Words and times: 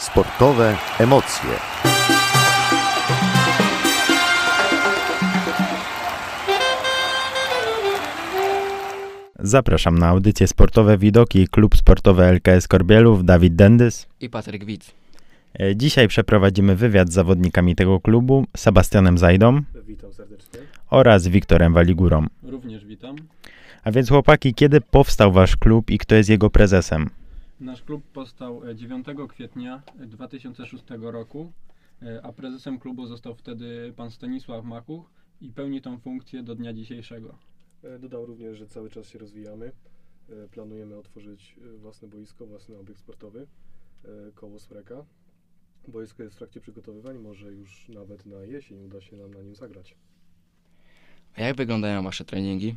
Sportowe 0.00 0.76
emocje. 0.98 1.56
Zapraszam 9.38 9.98
na 9.98 10.06
audycję 10.08 10.46
Sportowe 10.46 10.98
Widoki 10.98 11.48
Klub 11.48 11.76
Sportowy 11.76 12.22
LKS 12.24 12.68
Korbielów, 12.68 13.24
Dawid 13.24 13.54
Dendys. 13.54 14.06
i 14.20 14.30
Patryk 14.30 14.64
Widz. 14.64 14.92
E, 15.60 15.76
Dzisiaj 15.76 16.08
przeprowadzimy 16.08 16.76
wywiad 16.76 17.10
z 17.10 17.12
zawodnikami 17.12 17.74
tego 17.76 18.00
klubu, 18.00 18.46
Sebastianem 18.56 19.18
Zajdą 19.18 19.60
Witam 19.86 20.12
serdecznie. 20.12 20.60
oraz 20.90 21.28
Wiktorem 21.28 21.72
Waligurą. 21.74 22.26
Również 22.42 22.84
witam. 22.84 23.16
A 23.84 23.90
więc 23.92 24.08
chłopaki, 24.08 24.54
kiedy 24.54 24.80
powstał 24.80 25.32
wasz 25.32 25.56
klub 25.56 25.90
i 25.90 25.98
kto 25.98 26.14
jest 26.14 26.30
jego 26.30 26.50
prezesem? 26.50 27.10
Nasz 27.60 27.82
klub 27.82 28.04
powstał 28.12 28.68
e, 28.68 28.76
9 28.76 29.06
kwietnia 29.28 29.82
e, 30.00 30.06
2006 30.06 30.84
roku, 31.00 31.52
e, 32.02 32.22
a 32.22 32.32
prezesem 32.32 32.78
klubu 32.78 33.06
został 33.06 33.34
wtedy 33.34 33.92
pan 33.96 34.10
Stanisław 34.10 34.64
Makuch 34.64 35.10
i 35.40 35.52
pełni 35.52 35.80
tą 35.82 35.98
funkcję 35.98 36.42
do 36.42 36.54
dnia 36.54 36.72
dzisiejszego. 36.72 37.38
E, 37.84 37.98
Dodam 37.98 38.22
również, 38.24 38.58
że 38.58 38.66
cały 38.66 38.90
czas 38.90 39.08
się 39.08 39.18
rozwijamy. 39.18 39.72
E, 40.28 40.48
Planujemy 40.48 40.96
otworzyć 40.96 41.56
e, 41.74 41.76
własne 41.78 42.08
boisko, 42.08 42.46
własny 42.46 42.76
obiekt 42.78 43.00
sportowy, 43.00 43.46
e, 44.04 44.08
koło 44.34 44.58
Sreka. 44.58 45.04
Boisko 45.88 46.22
jest 46.22 46.34
w 46.34 46.38
trakcie 46.38 46.60
przygotowywań, 46.60 47.18
może 47.18 47.52
już 47.52 47.88
nawet 47.88 48.26
na 48.26 48.36
jesień 48.44 48.84
uda 48.84 49.00
się 49.00 49.16
nam 49.16 49.34
na 49.34 49.42
nim 49.42 49.54
zagrać. 49.54 49.96
A 51.36 51.42
jak 51.42 51.56
wyglądają 51.56 52.02
wasze 52.02 52.24
treningi? 52.24 52.76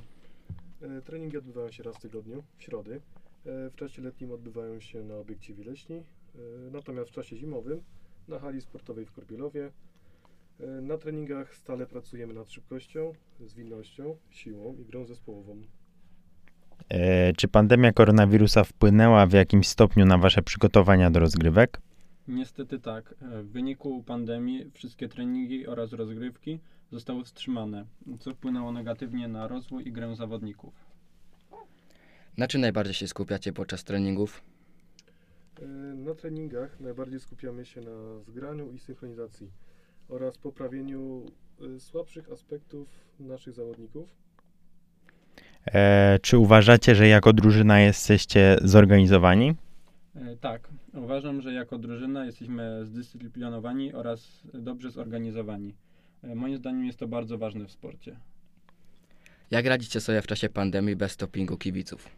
E, 0.82 1.02
Treningi 1.02 1.38
odbywają 1.38 1.72
się 1.72 1.84
raz 1.84 1.98
w 1.98 2.02
tygodniu, 2.02 2.44
w 2.58 2.64
środy. 2.64 3.02
E, 3.46 3.70
W 3.70 3.76
czasie 3.76 4.02
letnim 4.02 4.32
odbywają 4.32 4.80
się 4.80 5.04
na 5.04 5.16
obiekcie 5.16 5.54
Wileśni, 5.54 5.96
e, 5.96 6.40
natomiast 6.72 7.10
w 7.10 7.14
czasie 7.14 7.38
zimowym 7.38 7.84
na 8.28 8.40
hali 8.40 8.62
sportowej 8.62 9.06
w 9.06 9.12
Korbielowie. 9.12 9.72
E, 10.60 10.66
Na 10.68 10.98
treningach 10.98 11.56
stale 11.56 11.86
pracujemy 11.86 12.34
nad 12.34 12.52
szybkością, 12.52 13.14
zwinnością, 13.46 14.18
siłą 14.30 14.76
i 14.76 14.86
grą 14.86 15.06
zespołową. 15.06 15.62
E, 16.90 17.34
czy 17.34 17.48
pandemia 17.48 17.92
koronawirusa 17.92 18.64
wpłynęła 18.64 19.26
w 19.26 19.34
jakimś 19.34 19.68
stopniu 19.68 20.06
na 20.06 20.18
wasze 20.18 20.42
przygotowania 20.42 21.12
do 21.12 21.20
rozgrywek? 21.20 21.82
Niestety 22.28 22.80
tak, 22.80 23.16
w 23.22 23.52
wyniku 23.52 24.04
pandemii 24.04 24.72
wszystkie 24.74 25.10
treningi 25.10 25.68
oraz 25.68 25.94
rozgrywki 25.94 26.60
zostały 26.92 27.24
wstrzymane, 27.24 27.86
co 28.20 28.32
wpłynęło 28.34 28.72
negatywnie 28.72 29.28
na 29.28 29.48
rozwój 29.48 29.88
i 29.88 29.92
grę 29.92 30.16
zawodników. 30.16 30.93
Na 32.38 32.48
czym 32.48 32.62
najbardziej 32.62 32.94
się 32.94 33.08
skupiacie 33.08 33.54
podczas 33.54 33.84
treningów? 33.84 34.42
E, 35.62 35.66
Na 35.96 36.16
treningach 36.16 36.80
najbardziej 36.80 37.20
skupiamy 37.20 37.66
się 37.66 37.82
na 37.82 38.20
zgraniu 38.28 38.72
i 38.72 38.80
synchronizacji 38.80 39.52
oraz 40.10 40.38
poprawieniu 40.38 41.26
e, 41.76 41.80
słabszych 41.80 42.32
aspektów 42.32 42.88
naszych 43.20 43.54
zawodników. 43.54 44.10
E, 45.66 46.20
czy 46.22 46.38
uważacie, 46.38 46.96
że 46.96 47.08
jako 47.08 47.34
drużyna 47.34 47.80
jesteście 47.80 48.58
zorganizowani? 48.62 49.56
E, 50.16 50.36
Tak, 50.38 50.70
uważam, 50.94 51.42
że 51.42 51.54
jako 51.54 51.78
drużyna 51.78 52.26
jesteśmy 52.26 52.86
zdyscyplinowani 52.86 53.94
oraz 53.94 54.42
dobrze 54.54 54.92
zorganizowani. 54.92 55.76
E, 56.24 56.36
Moim 56.36 56.58
zdaniem 56.58 56.86
jest 56.86 57.00
to 57.00 57.08
bardzo 57.08 57.38
ważne 57.38 57.66
w 57.66 57.72
sporcie. 57.72 58.16
Jak 59.52 59.66
radzicie 59.66 60.02
sobie 60.02 60.22
w 60.22 60.28
czasie 60.28 60.50
pandemii 60.50 60.96
bez 60.96 61.18
dopingu 61.18 61.58
kibiców? 61.58 62.10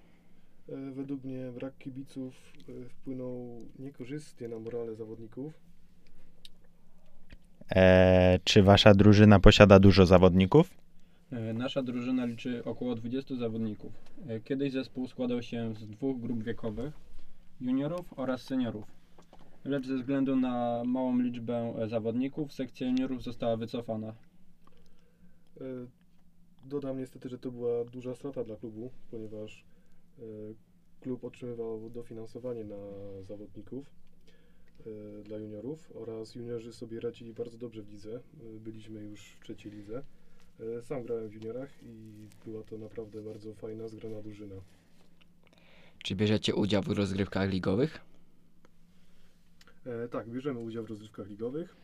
E, 0.70 0.92
Według 0.92 1.24
mnie 1.24 1.52
brak 1.52 1.78
kibiców 1.78 2.34
e, 2.86 2.90
wpłynął 2.90 3.62
niekorzystnie 3.80 4.48
na 4.48 4.60
morale 4.60 4.96
zawodników. 4.96 5.54
E, 7.76 8.40
czy 8.44 8.64
wasza 8.64 8.94
drużyna 8.94 9.40
posiada 9.40 9.80
dużo 9.80 10.06
zawodników? 10.06 10.70
E, 11.32 11.54
Nasza 11.54 11.84
drużyna 11.84 12.26
liczy 12.26 12.64
około 12.64 12.96
20 12.96 13.36
zawodników. 13.36 13.92
E, 14.28 14.40
Kiedyś 14.40 14.72
zespół 14.72 15.08
składał 15.08 15.42
się 15.42 15.74
z 15.76 15.88
dwóch 15.88 16.20
grup 16.22 16.44
wiekowych, 16.44 16.94
juniorów 17.62 18.14
oraz 18.20 18.42
seniorów. 18.42 18.86
Lecz 19.66 19.88
ze 19.88 19.96
względu 19.98 20.36
na 20.36 20.84
małą 20.86 21.20
liczbę 21.20 21.74
zawodników, 21.88 22.54
sekcja 22.54 22.88
juniorów 22.88 23.24
została 23.24 23.58
wycofana. 23.58 24.08
E, 25.62 25.64
Dodam 26.66 26.98
niestety, 26.98 27.30
że 27.30 27.38
to 27.38 27.52
była 27.52 27.86
duża 27.86 28.16
strata 28.16 28.44
dla 28.44 28.56
klubu, 28.56 28.90
ponieważ 29.12 29.64
klub 31.02 31.24
otrzymywał 31.24 31.90
dofinansowanie 31.90 32.64
na 32.64 32.76
zawodników 33.22 33.90
e, 34.86 35.24
dla 35.24 35.38
juniorów 35.38 35.92
oraz 35.96 36.36
juniorzy 36.36 36.74
sobie 36.74 37.00
radzili 37.00 37.34
bardzo 37.34 37.58
dobrze 37.58 37.82
w 37.84 37.90
lidze. 37.92 38.16
E, 38.16 38.60
Byliśmy 38.60 39.04
już 39.04 39.22
w 39.22 39.44
trzeciej 39.44 39.72
lidze. 39.72 40.04
E, 40.78 40.82
Sam 40.82 41.04
grałem 41.04 41.30
w 41.30 41.34
juniorach 41.34 41.70
i 41.84 42.28
była 42.46 42.64
to 42.64 42.78
naprawdę 42.78 43.22
bardzo 43.22 43.54
fajna, 43.54 43.88
zgrana 43.88 44.22
drużyna. 44.22 44.56
Czy 46.04 46.16
bierzecie 46.16 46.56
udział 46.56 46.82
w 46.84 46.88
rozgrywkach 46.88 47.50
ligowych? 47.50 48.00
E, 49.86 50.08
Tak, 50.08 50.30
bierzemy 50.30 50.60
udział 50.60 50.84
w 50.84 50.90
rozgrywkach 50.90 51.28
ligowych, 51.28 51.76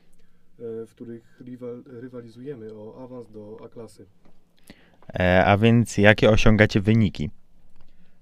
e, 0.59 0.85
w 0.85 0.91
których 0.91 1.41
rywal, 1.47 1.83
rywalizujemy 1.85 2.73
o 2.73 3.03
awans 3.03 3.31
do 3.31 3.57
A-klasy. 3.65 4.05
E, 5.19 5.45
a 5.45 5.57
więc 5.57 5.97
jakie 5.97 6.29
osiągacie 6.29 6.81
wyniki? 6.81 7.29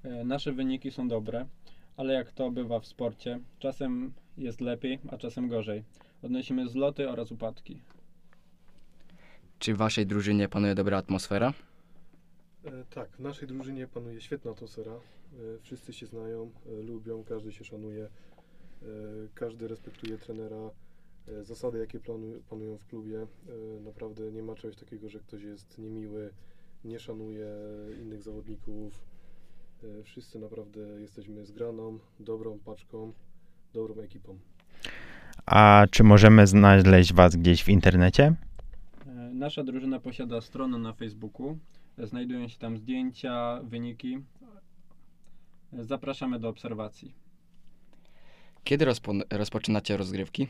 E, 0.03 0.23
Nasze 0.25 0.53
wyniki 0.53 0.91
są 0.91 1.07
dobre, 1.07 1.45
ale 1.97 2.13
jak 2.13 2.31
to 2.31 2.51
bywa 2.51 2.79
w 2.79 2.85
sporcie, 2.87 3.39
czasem 3.59 4.13
jest 4.37 4.61
lepiej, 4.61 4.99
a 5.09 5.17
czasem 5.17 5.47
gorzej. 5.47 5.83
Odnosimy 6.21 6.69
zloty 6.69 7.09
oraz 7.09 7.31
upadki. 7.31 7.81
Czy 9.59 9.73
w 9.73 9.77
waszej 9.77 10.05
drużynie 10.05 10.49
panuje 10.49 10.75
dobra 10.75 10.97
atmosfera? 10.97 11.53
E, 12.65 12.71
Tak, 12.89 13.09
w 13.09 13.19
naszej 13.19 13.47
drużynie 13.47 13.87
panuje 13.87 14.21
świetna 14.21 14.51
atmosfera. 14.51 14.91
E, 14.93 14.99
Wszyscy 15.61 15.93
się 15.93 16.05
znają, 16.05 16.51
e, 16.79 16.83
lubią, 16.83 17.23
każdy 17.23 17.51
się 17.51 17.63
szanuje, 17.63 18.03
e, 18.03 18.85
każdy 19.35 19.67
respektuje 19.67 20.17
trenera, 20.17 20.69
e, 21.27 21.43
zasady, 21.43 21.79
jakie 21.79 21.99
planu- 21.99 22.39
panują 22.49 22.77
w 22.77 22.85
klubie. 22.85 23.21
E, 23.21 23.81
Naprawdę 23.85 24.31
nie 24.31 24.43
ma 24.43 24.55
czegoś 24.55 24.75
takiego, 24.77 25.09
że 25.09 25.19
ktoś 25.19 25.43
jest 25.43 25.77
niemiły, 25.77 26.33
nie 26.83 26.99
szanuje 26.99 27.47
innych 28.01 28.23
zawodników. 28.23 29.08
E, 29.83 30.03
Wszyscy 30.03 30.39
naprawdę 30.39 30.79
jesteśmy 31.01 31.45
zgraną, 31.45 31.99
dobrą 32.19 32.59
paczką, 32.65 33.13
dobrą 33.73 34.01
ekipą. 34.01 34.39
A 35.45 35.85
czy 35.91 36.03
możemy 36.03 36.47
znaleźć 36.47 37.13
was 37.13 37.35
gdzieś 37.35 37.63
w 37.63 37.69
internecie? 37.69 38.35
E, 39.07 39.11
Nasza 39.33 39.63
drużyna 39.63 39.99
posiada 39.99 40.41
stronę 40.41 40.77
na 40.77 40.93
Facebooku. 40.93 41.57
Znajdują 41.97 42.47
się 42.47 42.57
tam 42.57 42.77
zdjęcia, 42.77 43.59
wyniki. 43.63 44.19
E, 45.73 45.83
Zapraszamy 45.83 46.39
do 46.39 46.49
obserwacji. 46.49 47.13
Kiedy 48.63 48.85
rozpo- 48.85 49.23
rozpoczynacie 49.31 49.97
rozgrywki? 49.97 50.47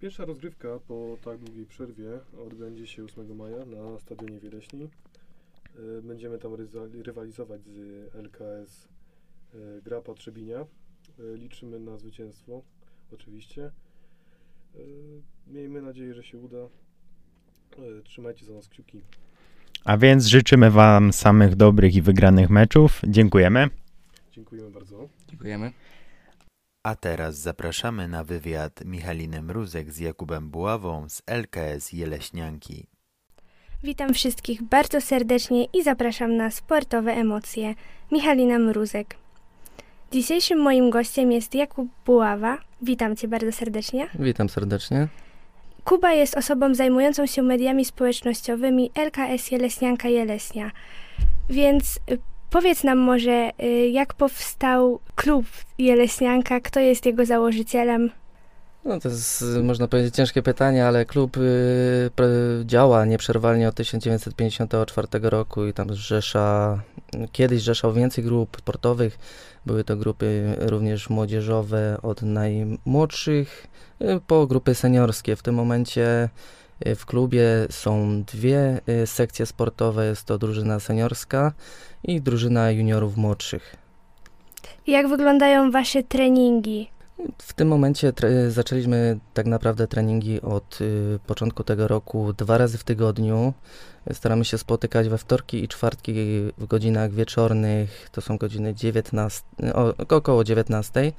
Pierwsza 0.00 0.24
rozgrywka 0.24 0.68
po 0.88 1.16
tak 1.24 1.38
długiej 1.38 1.66
przerwie 1.66 2.08
odbędzie 2.46 2.86
się 2.86 3.04
8 3.04 3.36
maja 3.36 3.64
na 3.64 3.98
stadionie 3.98 4.40
Wieleśni. 4.40 4.88
E, 5.76 6.02
Będziemy 6.02 6.38
tam 6.38 6.54
rywalizować 7.02 7.64
z 7.64 8.14
LKS 8.14 8.88
e, 9.54 9.58
Grapa 9.82 10.14
Trzebinia. 10.14 10.58
E, 10.60 10.66
Liczymy 11.36 11.80
na 11.80 11.98
zwycięstwo, 11.98 12.62
oczywiście. 13.12 13.70
Miejmy 15.46 15.82
nadzieję, 15.82 16.14
że 16.14 16.24
się 16.24 16.38
uda. 16.38 16.68
Trzymajcie 18.04 18.44
za 18.46 18.52
nas 18.52 18.68
kciuki. 18.68 19.02
A 19.84 19.96
więc 19.96 20.26
życzymy 20.26 20.70
wam 20.70 21.12
samych 21.12 21.56
dobrych 21.56 21.94
i 21.94 22.02
wygranych 22.02 22.50
meczów. 22.50 23.00
Dziękujemy. 23.08 23.68
Dziękujemy 24.32 24.70
bardzo. 24.70 25.08
Dziękujemy. 25.28 25.72
A 26.82 26.96
teraz 26.96 27.38
zapraszamy 27.38 28.08
na 28.08 28.24
wywiad 28.24 28.84
Michaliny 28.84 29.42
Mruzek 29.42 29.92
z 29.92 29.98
Jakubem 29.98 30.50
Buławą 30.50 31.08
z 31.08 31.22
LKS 31.26 31.92
Jeleśnianki. 31.92 32.86
Witam 33.84 34.14
wszystkich 34.14 34.62
bardzo 34.62 35.00
serdecznie 35.00 35.64
i 35.64 35.82
zapraszam 35.82 36.36
na 36.36 36.50
sportowe 36.50 37.12
emocje. 37.12 37.74
Michalina 38.12 38.58
Mruzek. 38.58 39.16
Dzisiejszym 40.12 40.58
moim 40.58 40.90
gościem 40.90 41.32
jest 41.32 41.54
Jakub 41.54 41.88
Buława. 42.06 42.58
Witam 42.82 43.16
Cię 43.16 43.28
bardzo 43.28 43.52
serdecznie. 43.52 44.06
Witam 44.18 44.48
serdecznie. 44.48 45.08
Kuba 45.84 46.12
jest 46.12 46.36
osobą 46.36 46.74
zajmującą 46.74 47.26
się 47.26 47.42
mediami 47.42 47.84
społecznościowymi 47.84 48.90
LKS 48.94 49.50
Jeleśnianka 49.50 50.08
Jeleśnia. 50.08 50.70
Więc 51.50 51.96
y, 52.10 52.18
powiedz 52.50 52.84
nam 52.84 52.98
może, 52.98 53.50
y, 53.62 53.88
jak 53.88 54.14
powstał 54.14 55.00
klub 55.14 55.46
Jeleśnianka, 55.78 56.60
kto 56.60 56.80
jest 56.80 57.06
jego 57.06 57.26
założycielem? 57.26 58.10
No 58.84 59.00
to 59.00 59.08
jest, 59.08 59.44
można 59.62 59.88
powiedzieć, 59.88 60.14
ciężkie 60.14 60.42
pytanie, 60.42 60.86
ale 60.86 61.06
klub 61.06 61.36
y, 61.36 62.10
działa 62.64 63.04
nieprzerwalnie 63.04 63.68
od 63.68 63.74
1954 63.74 65.08
roku 65.22 65.66
i 65.66 65.72
tam 65.72 65.94
zrzesza, 65.94 66.80
kiedyś 67.32 67.60
zrzeszał 67.60 67.92
więcej 67.92 68.24
grup 68.24 68.56
sportowych. 68.58 69.18
Były 69.66 69.84
to 69.84 69.96
grupy 69.96 70.54
również 70.58 71.10
młodzieżowe 71.10 71.98
od 72.02 72.22
najmłodszych 72.22 73.66
y, 74.02 74.20
po 74.26 74.46
grupy 74.46 74.74
seniorskie. 74.74 75.36
W 75.36 75.42
tym 75.42 75.54
momencie 75.54 76.28
y, 76.86 76.94
w 76.94 77.06
klubie 77.06 77.46
są 77.70 78.22
dwie 78.22 78.80
y, 79.02 79.06
sekcje 79.06 79.46
sportowe. 79.46 80.06
Jest 80.06 80.24
to 80.24 80.38
drużyna 80.38 80.80
seniorska 80.80 81.52
i 82.02 82.20
drużyna 82.20 82.70
juniorów 82.70 83.16
młodszych. 83.16 83.76
Jak 84.86 85.08
wyglądają 85.08 85.70
wasze 85.70 86.02
treningi? 86.02 86.93
W 87.38 87.52
tym 87.52 87.68
momencie 87.68 88.12
zaczęliśmy 88.48 89.18
tak 89.34 89.46
naprawdę 89.46 89.86
treningi 89.86 90.40
od 90.42 90.80
y, 90.80 91.18
początku 91.26 91.64
tego 91.64 91.88
roku 91.88 92.32
dwa 92.32 92.58
razy 92.58 92.78
w 92.78 92.84
tygodniu. 92.84 93.52
Staramy 94.12 94.44
się 94.44 94.58
spotykać 94.58 95.08
we 95.08 95.18
wtorki 95.18 95.64
i 95.64 95.68
czwartki 95.68 96.12
w 96.58 96.66
godzinach 96.66 97.12
wieczornych, 97.12 98.08
to 98.12 98.20
są 98.20 98.36
godziny 98.38 98.74
19, 98.74 99.42
o, 99.74 99.94
około 100.14 100.44
19. 100.44 101.12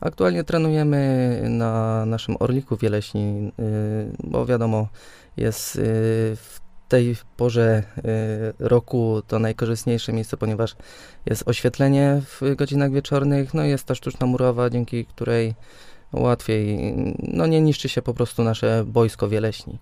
Aktualnie 0.00 0.44
trenujemy 0.44 1.40
na 1.48 2.06
naszym 2.06 2.36
Orliku 2.40 2.76
Wieleśni, 2.76 3.52
y, 3.60 4.16
bo 4.24 4.46
wiadomo, 4.46 4.88
jest 5.36 5.76
y, 5.76 5.80
w 6.36 6.60
tej 6.88 7.16
porze 7.36 7.82
y, 7.98 8.02
roku 8.58 9.22
to 9.26 9.38
najkorzystniejsze 9.38 10.12
miejsce, 10.12 10.36
ponieważ 10.36 10.76
jest 11.26 11.48
oświetlenie 11.48 12.22
w 12.24 12.54
godzinach 12.56 12.92
wieczornych, 12.92 13.54
no 13.54 13.64
jest 13.64 13.84
ta 13.84 13.94
sztuczna 13.94 14.26
murowa, 14.26 14.70
dzięki 14.70 15.04
której 15.06 15.54
łatwiej, 16.12 16.94
no 17.18 17.46
nie 17.46 17.60
niszczy 17.60 17.88
się 17.88 18.02
po 18.02 18.14
prostu 18.14 18.44
nasze 18.44 18.84
boisko 18.86 19.28
wieleśni. 19.28 19.78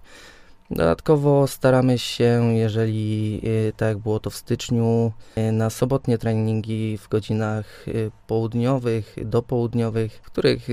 Dodatkowo 0.70 1.46
staramy 1.46 1.98
się, 1.98 2.54
jeżeli 2.54 3.40
y, 3.44 3.72
tak 3.76 3.88
jak 3.88 3.98
było 3.98 4.20
to 4.20 4.30
w 4.30 4.36
styczniu, 4.36 5.12
y, 5.38 5.52
na 5.52 5.70
sobotnie 5.70 6.18
treningi 6.18 6.98
w 6.98 7.08
godzinach 7.08 7.86
południowych, 8.26 9.16
dopołudniowych, 9.24 10.12
w 10.12 10.26
których 10.26 10.68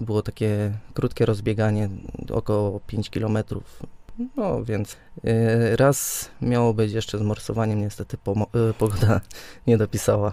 było 0.00 0.22
takie 0.22 0.72
krótkie 0.94 1.26
rozbieganie, 1.26 1.88
około 2.30 2.80
5 2.80 3.10
km. 3.10 3.38
No 4.36 4.64
więc 4.64 4.96
y, 5.24 5.76
raz 5.76 6.30
miało 6.42 6.74
być 6.74 6.92
jeszcze 6.92 7.18
z 7.18 7.22
morsowaniem, 7.22 7.80
niestety 7.80 8.16
y, 8.16 8.74
pogoda 8.74 9.20
nie 9.66 9.78
dopisała. 9.78 10.32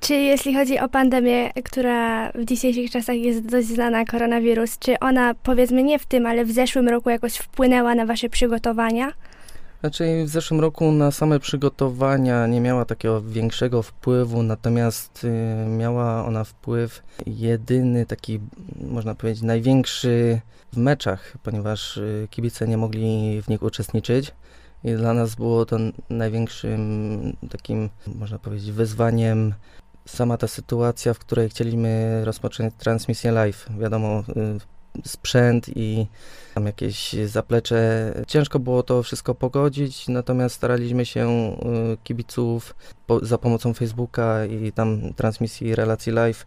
Czy 0.00 0.14
jeśli 0.14 0.54
chodzi 0.54 0.78
o 0.78 0.88
pandemię, 0.88 1.52
która 1.64 2.32
w 2.32 2.44
dzisiejszych 2.44 2.90
czasach 2.90 3.16
jest 3.16 3.46
dość 3.46 3.68
znana, 3.68 4.04
koronawirus, 4.04 4.78
czy 4.78 4.98
ona 4.98 5.34
powiedzmy 5.34 5.82
nie 5.82 5.98
w 5.98 6.06
tym, 6.06 6.26
ale 6.26 6.44
w 6.44 6.52
zeszłym 6.52 6.88
roku 6.88 7.10
jakoś 7.10 7.36
wpłynęła 7.36 7.94
na 7.94 8.06
wasze 8.06 8.28
przygotowania? 8.28 9.12
Znaczy 9.80 10.24
w 10.24 10.28
zeszłym 10.28 10.60
roku 10.60 10.92
na 10.92 11.10
same 11.10 11.40
przygotowania 11.40 12.46
nie 12.46 12.60
miała 12.60 12.84
takiego 12.84 13.22
większego 13.22 13.82
wpływu, 13.82 14.42
natomiast 14.42 15.24
y, 15.24 15.66
miała 15.68 16.24
ona 16.26 16.44
wpływ 16.44 17.02
jedyny 17.26 18.06
taki, 18.06 18.40
można 18.80 19.14
powiedzieć, 19.14 19.42
największy 19.42 20.40
w 20.72 20.76
meczach, 20.76 21.36
ponieważ 21.42 21.96
y, 21.96 22.28
kibice 22.30 22.68
nie 22.68 22.76
mogli 22.76 23.42
w 23.42 23.48
nich 23.48 23.62
uczestniczyć. 23.62 24.32
I 24.84 24.92
dla 24.92 25.14
nas 25.14 25.34
było 25.34 25.66
to 25.66 25.76
największym 26.10 27.36
takim, 27.50 27.90
można 28.06 28.38
powiedzieć, 28.38 28.72
wyzwaniem 28.72 29.54
sama 30.06 30.36
ta 30.36 30.48
sytuacja, 30.48 31.14
w 31.14 31.18
której 31.18 31.48
chcieliśmy 31.48 32.20
rozpocząć 32.24 32.74
transmisję 32.78 33.32
live. 33.32 33.66
Wiadomo, 33.78 34.24
y, 34.28 34.77
sprzęt 35.04 35.66
i 35.76 36.06
tam 36.54 36.66
jakieś 36.66 37.12
zaplecze. 37.12 38.12
Ciężko 38.26 38.58
było 38.58 38.82
to 38.82 39.02
wszystko 39.02 39.34
pogodzić, 39.34 40.08
natomiast 40.08 40.54
staraliśmy 40.54 41.06
się 41.06 41.56
y, 41.92 41.96
kibiców 42.04 42.74
po, 43.06 43.26
za 43.26 43.38
pomocą 43.38 43.74
Facebooka 43.74 44.44
i 44.44 44.72
tam 44.72 45.14
transmisji 45.14 45.74
relacji 45.74 46.12
live 46.12 46.46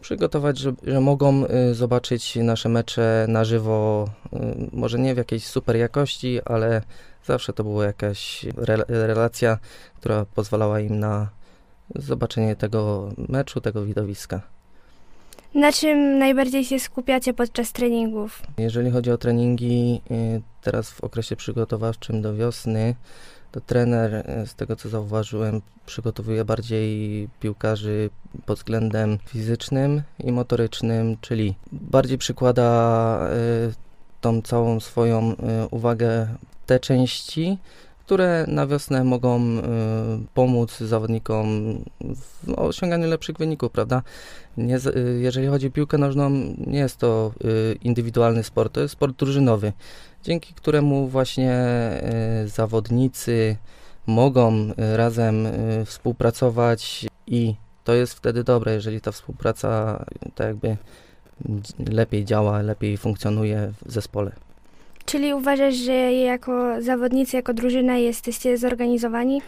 przygotować, 0.00 0.58
że, 0.58 0.72
że 0.82 1.00
mogą 1.00 1.44
y, 1.44 1.74
zobaczyć 1.74 2.36
nasze 2.36 2.68
mecze 2.68 3.26
na 3.28 3.44
żywo, 3.44 4.08
y, 4.32 4.38
może 4.72 4.98
nie 4.98 5.14
w 5.14 5.18
jakiejś 5.18 5.46
super 5.46 5.76
jakości, 5.76 6.40
ale 6.44 6.82
zawsze 7.24 7.52
to 7.52 7.64
była 7.64 7.84
jakaś 7.84 8.46
re, 8.56 8.84
relacja, 8.88 9.58
która 9.96 10.24
pozwalała 10.24 10.80
im 10.80 10.98
na 10.98 11.28
zobaczenie 11.94 12.56
tego 12.56 13.10
meczu, 13.28 13.60
tego 13.60 13.84
widowiska. 13.84 14.57
Na 15.54 15.72
czym 15.72 16.18
najbardziej 16.18 16.64
się 16.64 16.80
skupiacie 16.80 17.34
podczas 17.34 17.72
treningów? 17.72 18.42
Jeżeli 18.58 18.90
chodzi 18.90 19.10
o 19.10 19.18
treningi, 19.18 20.02
y, 20.10 20.42
teraz 20.62 20.90
w 20.90 21.04
okresie 21.04 21.36
przygotowawczym 21.36 22.22
do 22.22 22.34
wiosny, 22.34 22.94
to 23.52 23.60
trener, 23.60 24.14
y, 24.14 24.46
z 24.46 24.54
tego 24.54 24.76
co 24.76 24.88
zauważyłem, 24.88 25.62
przygotowuje 25.86 26.44
bardziej 26.44 27.28
piłkarzy 27.40 28.10
pod 28.46 28.58
względem 28.58 29.18
fizycznym 29.26 30.02
i 30.18 30.32
motorycznym, 30.32 31.16
czyli 31.20 31.54
bardziej 31.72 32.18
przykłada 32.18 33.20
y, 33.70 33.74
tą 34.20 34.42
całą 34.42 34.80
swoją 34.80 35.34
uwagę 35.70 36.28
te 36.66 36.80
części, 36.80 37.58
które 38.08 38.44
na 38.48 38.66
wiosnę 38.66 39.04
mogą 39.04 39.40
y, 39.40 39.62
pomóc 40.34 40.78
zawodnikom 40.78 41.78
w 42.00 42.52
osiąganiu 42.56 43.08
lepszych 43.08 43.36
wyników, 43.36 43.72
prawda? 43.72 44.02
Nie, 44.56 44.76
y, 44.76 45.18
jeżeli 45.20 45.46
chodzi 45.46 45.66
o 45.66 45.70
piłkę 45.70 45.98
nożną, 45.98 46.30
nie 46.66 46.78
jest 46.78 46.96
to 46.96 47.32
y, 47.44 47.78
indywidualny 47.82 48.42
sport, 48.42 48.72
to 48.72 48.80
jest 48.80 48.92
sport 48.92 49.16
drużynowy, 49.16 49.72
dzięki 50.22 50.54
któremu 50.54 51.08
właśnie 51.08 51.54
zawodnicy 52.46 53.56
mogą 54.06 54.72
razem 54.76 55.46
współpracować 55.84 57.06
i 57.26 57.54
to 57.84 57.94
jest 57.94 58.14
wtedy 58.14 58.44
dobre, 58.44 58.74
jeżeli 58.74 59.00
ta 59.00 59.12
współpraca 59.12 60.04
tak 60.34 60.46
jakby 60.46 60.76
lepiej 61.92 62.24
działa, 62.24 62.62
lepiej 62.62 62.96
funkcjonuje 62.96 63.72
w 63.86 63.92
zespole. 63.92 64.47
Czyli 65.08 65.34
uważasz, 65.34 65.74
że 65.74 66.12
jako 66.12 66.82
zawodnicy, 66.82 67.36
jako 67.36 67.54
drużyna 67.54 67.96
jesteście 67.96 68.58
zorganizowani? 68.58 69.42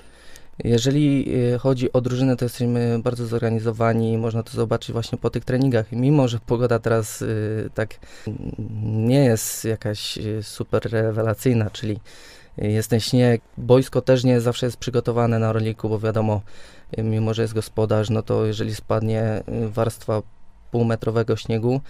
Jeżeli 0.65 1.35
y, 1.55 1.59
chodzi 1.59 1.93
o 1.93 2.01
drużynę, 2.01 2.37
to 2.37 2.45
jesteśmy 2.45 2.99
bardzo 3.03 3.27
zorganizowani. 3.27 4.19
Można 4.19 4.43
to 4.43 4.51
zobaczyć 4.51 4.93
właśnie 4.93 5.19
po 5.19 5.31
tych 5.31 5.45
treningach. 5.45 5.93
Mimo, 5.93 6.29
że 6.29 6.39
pogoda 6.47 6.79
teraz 6.79 7.23
y, 7.23 7.71
tak 7.75 7.95
nie 8.83 9.25
jest 9.25 9.65
jakaś 9.65 10.19
y, 10.19 10.43
super 10.43 10.83
rewelacyjna, 10.93 11.71
czyli 11.71 12.01
jest 12.59 12.91
ten 12.91 13.01
śnieg. 13.01 13.43
Boisko 13.59 14.03
też 14.03 14.25
nie 14.25 14.41
zawsze 14.41 14.67
jest 14.67 14.77
przygotowane 14.77 15.39
na 15.39 15.53
roliku, 15.53 15.89
bo 15.89 15.99
wiadomo, 15.99 16.41
mimo, 16.99 17.35
że 17.35 17.43
jest 17.43 17.55
gospodarz, 17.55 18.11
no 18.11 18.23
to 18.23 18.47
jeżeli 18.47 18.75
spadnie 18.75 19.43
warstwa 19.69 20.23
półmetrowego 20.71 21.37
śniegu, 21.37 21.81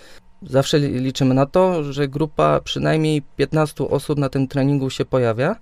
zawsze 0.42 0.78
li- 0.78 1.00
liczymy 1.00 1.34
na 1.34 1.46
to, 1.46 1.92
że 1.92 2.08
grupa 2.08 2.60
przynajmniej 2.64 3.22
15 3.36 3.88
osób 3.88 4.18
na 4.18 4.28
tym 4.28 4.48
treningu 4.48 4.90
się 4.90 5.04
pojawia. 5.04 5.56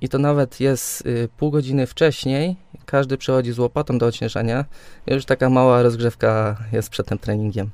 I 0.00 0.08
to 0.08 0.18
nawet 0.18 0.60
jest 0.60 1.06
y, 1.06 1.28
pół 1.36 1.50
godziny 1.50 1.86
wcześniej. 1.86 2.56
Każdy 2.86 3.18
przychodzi 3.18 3.52
z 3.52 3.58
łopatą 3.58 3.98
do 3.98 4.06
odśnieżania. 4.06 4.64
Już 5.06 5.24
taka 5.24 5.50
mała 5.50 5.82
rozgrzewka 5.82 6.56
jest 6.72 6.88
przed 6.88 7.06
tym 7.06 7.18
treningiem. 7.18 7.70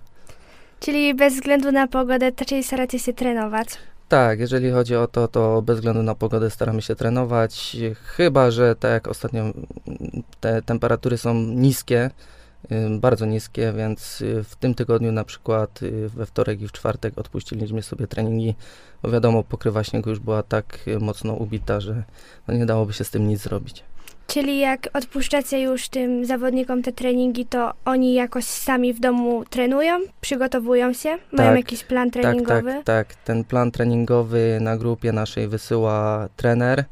Czyli 0.80 1.14
bez 1.14 1.34
względu 1.34 1.72
na 1.72 1.86
pogodę 1.86 2.30
raczej 2.40 2.62
staracie 2.62 2.98
się 2.98 3.12
trenować. 3.12 3.68
Tak, 4.08 4.40
jeżeli 4.40 4.70
chodzi 4.70 4.96
o 4.96 5.06
to, 5.06 5.28
to 5.28 5.62
bez 5.62 5.76
względu 5.76 6.02
na 6.02 6.14
pogodę 6.14 6.50
staramy 6.50 6.82
się 6.82 6.94
trenować. 6.96 7.76
Chyba, 8.04 8.50
że 8.50 8.76
tak 8.76 8.90
jak 8.90 9.08
ostatnio 9.08 9.44
te 10.40 10.62
temperatury 10.62 11.18
są 11.18 11.34
niskie, 11.34 12.10
bardzo 12.90 13.26
niskie, 13.26 13.72
więc 13.76 14.20
y, 14.20 14.44
w 14.44 14.56
tym 14.56 14.74
tygodniu 14.74 15.12
na 15.12 15.24
przykład 15.24 15.82
y, 15.82 16.08
we 16.08 16.26
wtorek 16.26 16.60
i 16.60 16.68
w 16.68 16.72
czwartek 16.72 17.18
odpuściliśmy 17.18 17.82
sobie 17.82 18.06
treningi, 18.06 18.54
bo 19.02 19.10
wiadomo, 19.10 19.42
pokrywa 19.42 19.84
śniegu 19.84 20.10
już 20.10 20.18
była 20.18 20.42
tak 20.42 20.78
y, 20.88 20.98
mocno 20.98 21.34
ubita, 21.34 21.80
że 21.80 22.02
no 22.48 22.54
nie 22.54 22.66
dałoby 22.66 22.92
się 22.92 23.04
z 23.04 23.10
tym 23.10 23.28
nic 23.28 23.40
zrobić. 23.40 23.84
Czyli 24.26 24.58
jak 24.58 24.88
odpuszczacie 24.92 25.60
już 25.60 25.88
tym 25.88 26.26
zawodnikom 26.26 26.82
te 26.82 26.92
treningi, 26.92 27.46
to 27.46 27.72
oni 27.84 28.14
jakoś 28.14 28.44
sami 28.44 28.92
w 28.92 29.00
domu 29.00 29.44
trenują, 29.50 30.00
przygotowują 30.20 30.92
się, 30.92 31.08
mają 31.08 31.50
Tak, 31.50 31.56
jakiś 31.56 31.84
plan 31.84 32.10
treningowy? 32.10 32.72
Tak, 32.72 32.84
tak, 32.84 33.14
tak. 33.14 33.24
Ten 33.24 33.44
plan 33.44 33.70
treningowy 33.70 34.58
na 34.60 34.76
grupie 34.76 35.12
naszej 35.12 35.48
wysyła 35.48 36.28
trener. 36.36 36.84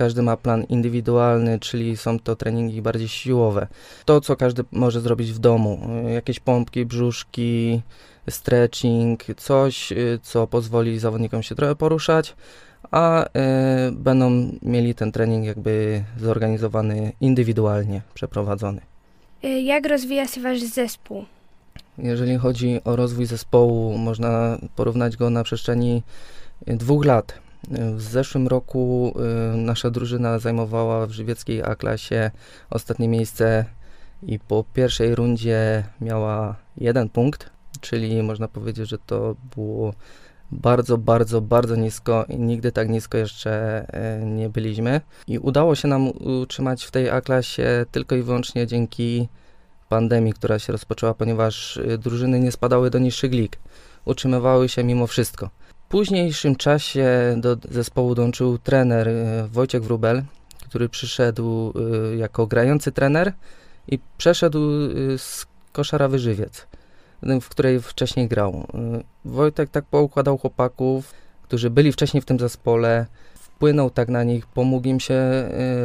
Każdy 0.00 0.22
ma 0.22 0.36
plan 0.36 0.64
indywidualny, 0.64 1.58
czyli 1.58 1.96
są 1.96 2.18
to 2.18 2.36
treningi 2.36 2.82
bardziej 2.82 3.08
siłowe. 3.08 3.66
To, 4.04 4.20
co 4.20 4.36
każdy 4.36 4.64
może 4.72 5.00
zrobić 5.00 5.32
w 5.32 5.38
domu. 5.38 5.80
y, 6.08 6.12
Jakieś 6.12 6.40
pompki, 6.40 6.86
brzuszki, 6.86 7.82
stretching, 8.30 9.24
coś, 9.36 9.92
y, 9.92 10.18
co 10.22 10.46
pozwoli 10.46 10.98
zawodnikom 10.98 11.42
się 11.42 11.54
trochę 11.54 11.74
poruszać, 11.76 12.34
a 12.90 13.24
y, 13.24 13.28
będą 13.92 14.50
mieli 14.62 14.94
ten 14.94 15.12
trening 15.12 15.46
jakby 15.46 16.04
zorganizowany 16.20 17.12
indywidualnie, 17.20 18.00
przeprowadzony. 18.14 18.80
Y, 19.44 19.48
Jak 19.60 19.86
rozwija 19.86 20.26
się 20.28 20.40
wasz 20.40 20.60
zespół? 20.62 21.24
Jeżeli 21.98 22.36
chodzi 22.36 22.80
o 22.84 22.96
rozwój 22.96 23.26
zespołu, 23.26 23.98
można 23.98 24.58
porównać 24.76 25.16
go 25.16 25.30
na 25.30 25.42
przestrzeni 25.42 26.02
dwóch 26.66 27.04
lat. 27.04 27.34
W 27.96 28.02
zeszłym 28.02 28.48
roku 28.48 29.14
y, 29.54 29.56
nasza 29.56 29.90
drużyna 29.90 30.38
zajmowała 30.38 31.06
w 31.06 31.10
żywieckiej 31.10 31.62
A-klasie 31.62 32.30
ostatnie 32.70 33.08
miejsce 33.08 33.64
i 34.22 34.38
po 34.38 34.64
pierwszej 34.74 35.14
rundzie 35.14 35.84
miała 36.00 36.56
jeden 36.76 37.08
punkt, 37.08 37.50
czyli 37.80 38.22
można 38.22 38.48
powiedzieć, 38.48 38.88
że 38.88 38.98
to 38.98 39.36
było 39.56 39.94
bardzo, 40.52 40.98
bardzo, 40.98 41.40
bardzo 41.40 41.76
nisko 41.76 42.24
i 42.28 42.38
nigdy 42.38 42.72
tak 42.72 42.88
nisko 42.88 43.18
jeszcze 43.18 43.84
e, 43.88 44.24
nie 44.24 44.48
byliśmy. 44.48 45.00
I 45.26 45.38
udało 45.38 45.74
się 45.74 45.88
nam 45.88 46.08
utrzymać 46.08 46.84
w 46.84 46.90
tej 46.90 47.10
A-klasie 47.10 47.86
tylko 47.90 48.16
i 48.16 48.22
wyłącznie 48.22 48.66
dzięki 48.66 49.28
pandemii, 49.88 50.32
która 50.32 50.58
się 50.58 50.72
rozpoczęła, 50.72 51.14
ponieważ 51.14 51.76
e, 51.76 51.98
drużyny 51.98 52.40
nie 52.40 52.52
spadały 52.52 52.90
do 52.90 52.98
niższych 52.98 53.32
lig. 53.32 53.58
Utrzymywały 54.04 54.68
się 54.68 54.84
mimo 54.84 55.06
wszystko. 55.06 55.50
Późniejszym 55.90 56.56
czasie 56.56 57.34
do 57.36 57.56
zespołu 57.70 58.14
dołączył 58.14 58.58
trener 58.58 59.08
e, 59.08 59.48
Wojciech 59.52 59.82
Wrubel, 59.82 60.22
który 60.68 60.88
przyszedł 60.88 61.72
jako 62.16 62.46
grający 62.46 62.92
trener 62.92 63.32
i 63.88 63.98
przeszedł 64.18 64.58
z 65.16 65.46
koszara 65.72 66.08
Żywiec 66.18 66.66
w 67.40 67.48
której 67.48 67.80
wcześniej 67.80 68.28
grał. 68.28 68.66
Wojtek 69.24 69.70
tak 69.70 69.84
poukładał 69.84 70.38
chłopaków, 70.38 71.12
którzy 71.42 71.70
byli 71.70 71.92
wcześniej 71.92 72.20
w 72.20 72.24
tym 72.24 72.38
zespole, 72.38 73.06
wpłynął 73.34 73.90
tak 73.90 74.08
na 74.08 74.24
nich, 74.24 74.46
pomógł 74.46 74.88
im 74.88 75.00
się 75.00 75.20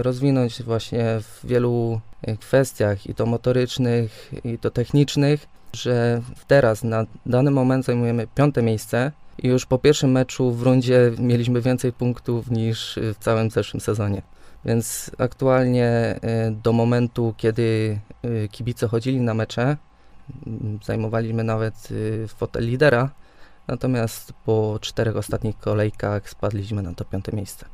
rozwinąć 0.01 0.63
właśnie 0.63 1.05
w 1.21 1.47
wielu 1.47 2.01
kwestiach, 2.39 3.07
i 3.07 3.15
to 3.15 3.25
motorycznych, 3.25 4.31
i 4.43 4.57
to 4.57 4.71
technicznych, 4.71 5.47
że 5.73 6.21
teraz 6.47 6.83
na 6.83 7.05
dany 7.25 7.51
moment 7.51 7.85
zajmujemy 7.85 8.27
piąte 8.35 8.61
miejsce 8.61 9.11
i 9.43 9.47
już 9.47 9.65
po 9.65 9.77
pierwszym 9.77 10.11
meczu 10.11 10.51
w 10.51 10.61
rundzie 10.61 11.11
mieliśmy 11.19 11.61
więcej 11.61 11.93
punktów 11.93 12.51
niż 12.51 12.99
w 13.13 13.23
całym 13.23 13.49
zeszłym 13.49 13.81
sezonie. 13.81 14.21
Więc 14.65 15.11
aktualnie 15.17 16.19
do 16.63 16.73
momentu, 16.73 17.33
kiedy 17.37 17.99
kibice 18.51 18.87
chodzili 18.87 19.19
na 19.21 19.33
mecze, 19.33 19.77
zajmowaliśmy 20.83 21.43
nawet 21.43 21.91
y, 21.91 22.27
fotel 22.27 22.65
lidera, 22.65 23.09
natomiast 23.67 24.33
po 24.45 24.77
czterech 24.81 25.17
ostatnich 25.17 25.57
kolejkach 25.57 26.29
spadliśmy 26.29 26.81
na 26.81 26.93
to 26.93 27.05
piąte 27.05 27.31
miejsce. 27.31 27.65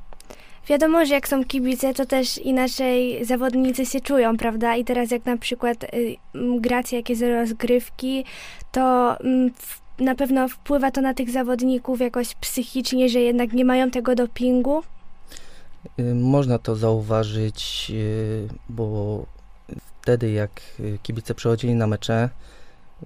Wiadomo, 0.67 1.05
że 1.05 1.13
jak 1.13 1.27
są 1.27 1.43
kibice, 1.43 1.93
to 1.93 2.05
też 2.05 2.37
inaczej 2.37 3.25
zawodnicy 3.25 3.85
się 3.85 4.01
czują, 4.01 4.37
prawda? 4.37 4.75
I 4.75 4.85
teraz 4.85 5.11
jak 5.11 5.25
na 5.25 5.37
przykład 5.37 5.83
y, 5.83 6.15
gracie 6.59 6.95
jakieś 6.95 7.19
rozgrywki, 7.19 8.25
to 8.71 9.17
y, 9.21 9.51
na 10.01 10.15
pewno 10.15 10.47
wpływa 10.47 10.91
to 10.91 11.01
na 11.01 11.13
tych 11.13 11.29
zawodników 11.29 12.01
jakoś 12.01 12.35
psychicznie, 12.35 13.09
że 13.09 13.19
jednak 13.19 13.53
nie 13.53 13.65
mają 13.65 13.91
tego 13.91 14.15
dopingu? 14.15 14.83
Y, 15.99 16.15
można 16.15 16.59
to 16.59 16.75
zauważyć, 16.75 17.87
y, 17.95 18.47
bo 18.69 19.25
wtedy, 20.01 20.31
jak 20.31 20.61
kibice 21.03 21.35
przychodzili 21.35 21.75
na 21.75 21.87
mecze, 21.87 22.29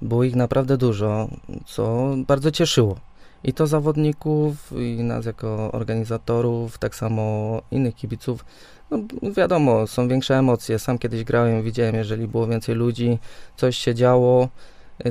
było 0.01 0.23
ich 0.23 0.35
naprawdę 0.35 0.77
dużo, 0.77 1.27
co 1.65 2.15
bardzo 2.27 2.51
cieszyło. 2.51 2.95
I 3.43 3.53
to 3.53 3.67
zawodników, 3.67 4.71
i 4.71 5.03
nas 5.03 5.25
jako 5.25 5.71
organizatorów, 5.71 6.77
tak 6.77 6.95
samo 6.95 7.61
innych 7.71 7.95
kibiców. 7.95 8.45
No 8.91 8.97
wiadomo, 9.37 9.87
są 9.87 10.07
większe 10.07 10.37
emocje. 10.37 10.79
Sam 10.79 10.97
kiedyś 10.97 11.23
grałem, 11.23 11.63
widziałem, 11.63 11.95
jeżeli 11.95 12.27
było 12.27 12.47
więcej 12.47 12.75
ludzi, 12.75 13.17
coś 13.55 13.77
się 13.77 13.95
działo, 13.95 14.49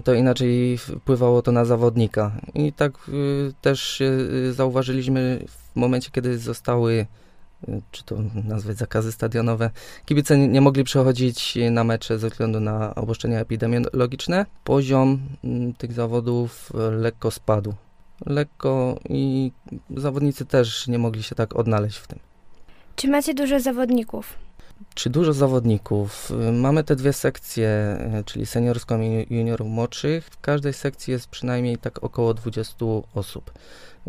to 0.05 0.15
inaczej 0.15 0.79
wpływało 0.79 1.43
to 1.43 1.53
na 1.53 1.65
zawodnika. 1.65 2.33
I 2.55 2.73
tak 2.73 2.93
y, 3.09 3.53
też 3.61 4.01
y, 4.01 4.53
zauważyliśmy 4.53 5.45
w 5.49 5.77
momencie, 5.77 6.11
kiedy 6.11 6.39
zostały 6.39 7.07
czy 7.91 8.05
to 8.05 8.17
nazwać 8.45 8.77
zakazy 8.77 9.13
stadionowe. 9.13 9.71
Kibice 10.07 10.39
nie, 10.39 10.49
nie 10.49 10.61
mogli 10.61 10.85
przechodzić 10.85 11.59
na 11.71 11.85
mecze 11.85 12.19
ze 12.19 12.31
względu 12.31 12.61
na 12.61 12.95
obostrzenia 12.95 13.41
epidemiologiczne. 13.41 14.47
Poziom 14.65 15.21
mm, 15.45 15.75
tych 15.75 15.93
zawodów 15.93 16.73
lekko 16.91 17.31
spadł. 17.31 17.75
Lekko 18.27 18.99
i 19.09 19.53
zawodnicy 19.97 20.47
też 20.47 20.89
nie 20.89 20.99
mogli 20.99 21.23
się 21.23 21.35
tak 21.35 21.57
odnaleźć 21.57 21.99
w 21.99 22.07
tym. 22.07 22.19
Czy 22.97 23.09
macie 23.09 23.35
dużo 23.35 23.61
zawodników? 23.61 24.44
Czy 24.95 25.11
dużo 25.11 25.33
zawodników? 25.33 26.33
Mamy 26.53 26.85
te 26.85 26.97
dwie 26.97 27.13
sekcje, 27.13 27.99
czyli 28.25 28.47
seniorską 28.47 29.01
i 29.01 29.27
juniorów 29.31 29.69
młodszych. 29.69 30.27
W 30.27 30.41
każdej 30.41 30.73
sekcji 30.73 31.13
jest 31.13 31.27
przynajmniej 31.27 31.79
tak 31.79 32.05
około 32.05 32.35
20 32.35 32.77
osób. 33.15 33.53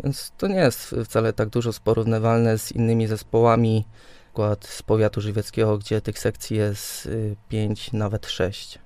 Więc 0.04 0.32
to 0.38 0.46
nie 0.46 0.54
jest 0.54 0.94
wcale 1.04 1.32
tak 1.32 1.48
dużo 1.48 1.70
porównywalne 1.84 2.58
z 2.58 2.72
innymi 2.72 3.06
zespołami, 3.06 3.84
przykład 4.36 4.66
z 4.66 4.82
powiatu 4.82 5.20
żywieckiego, 5.20 5.78
gdzie 5.78 6.00
tych 6.00 6.18
sekcji 6.18 6.56
jest 6.56 7.08
5, 7.48 7.88
y, 7.88 7.96
nawet 7.96 8.26
6. 8.26 8.78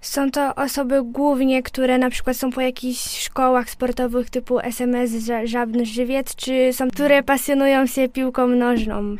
Są 0.00 0.30
to 0.30 0.54
osoby 0.54 1.02
głównie, 1.04 1.62
które 1.62 1.98
na 1.98 2.10
przykład 2.10 2.36
są 2.36 2.50
po 2.50 2.60
jakichś 2.60 3.00
szkołach 3.24 3.70
sportowych 3.70 4.30
typu 4.30 4.60
SMS 4.60 5.10
Żabny 5.44 5.86
Żywiec, 5.86 6.34
czy 6.34 6.72
są, 6.72 6.90
które 6.90 7.22
pasjonują 7.22 7.86
się 7.86 8.08
piłką 8.08 8.46
nożną? 8.46 9.16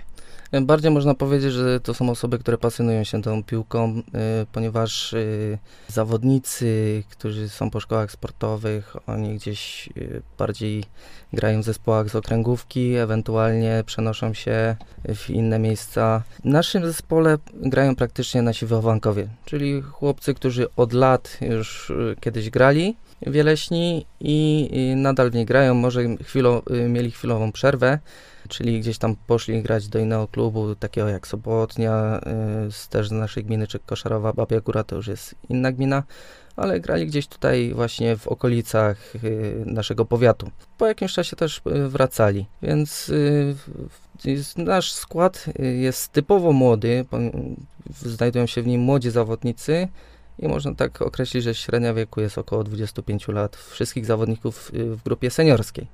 Bardziej 0.52 0.90
można 0.90 1.14
powiedzieć, 1.14 1.52
że 1.52 1.80
to 1.80 1.94
są 1.94 2.10
osoby, 2.10 2.38
które 2.38 2.58
pasjonują 2.58 3.04
się 3.04 3.22
tą 3.22 3.42
piłką, 3.44 3.98
y, 3.98 4.02
ponieważ 4.52 5.12
y, 5.12 5.58
zawodnicy, 5.88 7.02
którzy 7.10 7.48
są 7.48 7.70
po 7.70 7.80
szkołach 7.80 8.10
sportowych, 8.10 8.96
oni 9.06 9.34
gdzieś 9.34 9.88
y, 9.96 10.22
bardziej 10.38 10.84
grają 11.32 11.62
w 11.62 11.64
zespołach 11.64 12.08
z 12.10 12.16
okręgówki, 12.16 12.94
ewentualnie 12.94 13.82
przenoszą 13.86 14.34
się 14.34 14.76
w 15.14 15.30
inne 15.30 15.58
miejsca. 15.58 16.22
W 16.44 16.44
naszym 16.44 16.84
zespole 16.84 17.38
grają 17.54 17.96
praktycznie 17.96 18.42
nasi 18.42 18.66
wychowankowie, 18.66 19.28
czyli 19.44 19.82
chłopcy, 19.82 20.34
którzy 20.34 20.66
od 20.76 20.92
lat 20.92 21.38
już 21.40 21.92
kiedyś 22.20 22.50
grali 22.50 22.96
Wieleśni 23.26 24.06
i, 24.20 24.94
nadal 24.96 25.30
w 25.30 25.34
niej 25.34 25.46
grają, 25.46 25.74
może 25.74 26.00
chwilą, 26.22 26.62
mieli 26.88 27.10
chwilową 27.10 27.52
przerwę, 27.52 27.98
czyli 28.48 28.80
gdzieś 28.80 28.98
tam 28.98 29.16
poszli 29.26 29.62
grać 29.62 29.88
do 29.88 29.98
innego 29.98 30.28
klubu, 30.28 30.74
takiego 30.74 31.08
jak 31.08 31.26
Sobotnia, 31.26 32.20
y, 32.86 32.90
też 32.90 33.08
z 33.08 33.12
naszej 33.12 33.44
gminy, 33.44 33.66
czy 33.66 33.78
Koszarowa, 33.78 34.32
Babia 34.32 34.60
Góra, 34.60 34.84
to 34.84 34.96
już 34.96 35.06
jest 35.06 35.34
inna 35.48 35.72
gmina, 35.72 36.02
ale 36.56 36.80
grali 36.80 37.06
gdzieś 37.06 37.26
tutaj 37.26 37.72
właśnie 37.74 38.16
w 38.16 38.28
okolicach 38.28 39.14
y, 39.24 39.62
naszego 39.66 40.04
powiatu. 40.04 40.50
Po 40.78 40.86
jakimś 40.86 41.12
czasie 41.12 41.36
też 41.36 41.58
y, 41.58 41.88
wracali, 41.88 42.46
więc 42.62 43.12
nasz 44.56 44.92
skład 44.92 45.44
jest 45.80 46.12
typowo 46.12 46.52
młody, 46.52 47.04
znajdują 48.02 48.46
się 48.46 48.62
w 48.62 48.66
nim 48.66 48.80
młodzi 48.80 49.10
zawodnicy, 49.10 49.88
i 50.40 50.48
można 50.48 50.74
tak 50.74 51.02
określić, 51.02 51.44
że 51.44 51.54
średnia 51.54 51.94
wieku 51.94 52.20
jest 52.20 52.38
około 52.38 52.64
25 52.64 53.28
lat 53.28 53.56
wszystkich 53.56 54.06
zawodników 54.06 54.70
w 54.74 55.02
grupie 55.02 55.30
seniorskiej. 55.30 55.86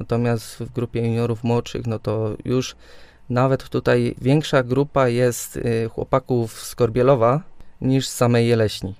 Natomiast 0.00 0.56
w 0.58 0.72
grupie 0.72 1.00
juniorów 1.00 1.44
młodszych, 1.44 1.86
no 1.86 1.98
to 1.98 2.36
już 2.44 2.76
nawet 3.30 3.68
tutaj 3.68 4.14
większa 4.20 4.62
grupa 4.62 5.08
jest 5.08 5.56
y, 5.56 5.88
chłopaków 5.88 6.62
z 6.62 6.74
Korbielowa 6.74 7.40
niż 7.80 8.08
z 8.08 8.14
samej 8.14 8.48
Jeleśni. 8.48 8.94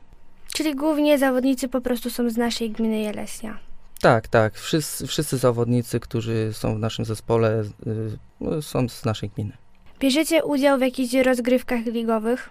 Czyli 0.55 0.75
głównie 0.75 1.19
zawodnicy 1.19 1.69
po 1.69 1.81
prostu 1.81 2.11
są 2.11 2.31
z 2.31 2.37
naszej 2.37 2.71
gminy 2.71 2.99
Jeleśnia. 2.99 3.59
Tak, 4.01 4.29
tak. 4.29 4.55
Wszyscy, 4.55 5.07
wszyscy 5.07 5.39
zawodnicy, 5.39 6.01
którzy 6.01 6.51
są 6.53 6.77
w 6.77 6.79
naszym 6.79 7.05
zespole, 7.05 7.63
y, 7.87 8.19
no, 8.41 8.63
są 8.63 8.89
z 8.89 9.05
naszej 9.05 9.31
gminy. 9.31 9.53
Bierzecie 10.01 10.45
udział 10.45 10.79
w 10.79 10.81
jakichś 10.81 11.15
rozgrywkach 11.15 11.87
ligowych? 11.87 12.51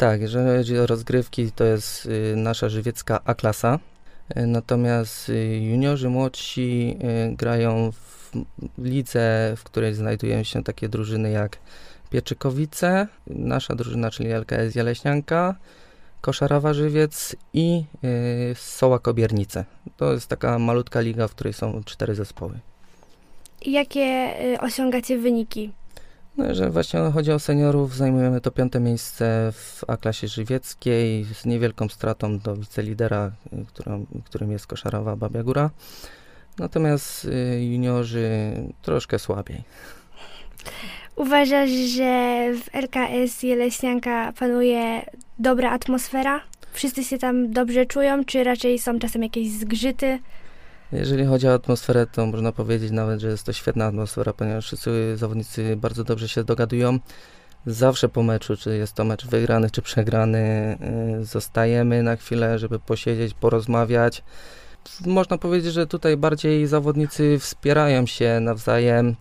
Tak, 0.00 0.20
jeżeli 0.20 0.56
chodzi 0.58 0.78
o 0.78 0.86
rozgrywki, 0.86 1.52
to 1.52 1.64
jest 1.64 2.06
y, 2.06 2.36
nasza 2.36 2.68
żywiecka 2.68 3.20
A-klasa. 3.24 3.78
E, 4.28 4.46
natomiast 4.46 5.28
y, 5.28 5.60
juniorzy 5.62 6.08
młodsi 6.08 6.96
y, 7.32 7.36
grają 7.36 7.92
w 7.92 8.32
lidze, 8.78 9.54
w 9.56 9.64
której 9.64 9.94
znajdują 9.94 10.42
się 10.42 10.64
takie 10.64 10.88
drużyny 10.88 11.30
jak 11.30 11.58
Pieczykowice, 12.10 13.06
nasza 13.26 13.74
drużyna, 13.74 14.10
czyli 14.10 14.30
LKS 14.30 14.74
Jeleśnianka, 14.74 15.54
Koszarawa 16.20 16.74
Żywiec 16.74 17.36
i 17.52 17.84
y, 18.04 18.54
Soła 18.54 18.98
Kobiernice. 18.98 19.64
To 19.96 20.12
jest 20.12 20.26
taka 20.26 20.58
malutka 20.58 21.00
liga, 21.00 21.28
w 21.28 21.34
której 21.34 21.52
są 21.52 21.84
cztery 21.84 22.14
zespoły. 22.14 22.58
Jakie 23.66 24.34
osiągacie 24.60 25.18
wyniki 25.18 25.72
no, 26.36 26.46
jeżeli 26.46 26.70
właśnie 26.70 27.00
chodzi 27.14 27.32
o 27.32 27.38
seniorów, 27.38 27.96
zajmujemy 27.96 28.40
to 28.40 28.50
piąte 28.50 28.80
miejsce 28.80 29.52
w 29.52 29.84
A-klasie 29.88 30.28
żywieckiej 30.28 31.24
z 31.24 31.46
niewielką 31.46 31.88
stratą 31.88 32.38
do 32.38 32.56
wicelidera, 32.56 33.30
którą, 33.68 34.06
którym 34.24 34.52
jest 34.52 34.66
Koszarowa 34.66 35.16
Babia 35.16 35.42
Góra. 35.42 35.70
Natomiast 36.58 37.24
y, 37.24 37.64
juniorzy 37.64 38.52
troszkę 38.82 39.18
słabiej. 39.18 39.64
Uważasz, 41.16 41.70
że 41.70 42.46
w 42.54 42.74
LKS 42.74 43.42
Jeleśnianka 43.42 44.32
panuje 44.38 45.02
dobra 45.38 45.70
atmosfera? 45.70 46.40
Wszyscy 46.72 47.04
się 47.04 47.18
tam 47.18 47.52
dobrze 47.52 47.86
czują, 47.86 48.24
czy 48.24 48.44
raczej 48.44 48.78
są 48.78 48.98
czasem 48.98 49.22
jakieś 49.22 49.50
zgrzyty? 49.50 50.18
Jeżeli 50.92 51.24
chodzi 51.24 51.48
o 51.48 51.54
atmosferę, 51.54 52.06
to 52.06 52.26
można 52.26 52.52
powiedzieć 52.52 52.90
nawet, 52.90 53.20
że 53.20 53.28
jest 53.28 53.44
to 53.44 53.52
świetna 53.52 53.86
atmosfera, 53.86 54.32
ponieważ 54.32 54.66
wszyscy 54.66 55.16
zawodnicy 55.16 55.76
bardzo 55.76 56.04
dobrze 56.04 56.28
się 56.28 56.44
dogadują. 56.44 56.98
Zawsze 57.66 58.08
po 58.08 58.22
meczu, 58.22 58.56
czy 58.56 58.76
jest 58.76 58.94
to 58.94 59.04
mecz 59.04 59.26
wygrany, 59.26 59.70
czy 59.70 59.82
przegrany, 59.82 60.76
y, 61.20 61.24
zostajemy 61.24 62.02
na 62.02 62.16
chwilę, 62.16 62.58
żeby 62.58 62.78
posiedzieć, 62.78 63.34
porozmawiać. 63.34 64.22
Można 65.06 65.38
powiedzieć, 65.38 65.72
że 65.72 65.86
tutaj 65.86 66.16
bardziej 66.16 66.66
zawodnicy 66.66 67.38
wspierają 67.38 68.06
się 68.06 68.40
nawzajem. 68.40 69.16